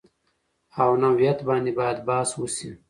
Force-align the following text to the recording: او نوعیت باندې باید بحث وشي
او 0.81 0.89
نوعیت 1.03 1.39
باندې 1.47 1.71
باید 1.79 1.97
بحث 2.07 2.29
وشي 2.35 2.69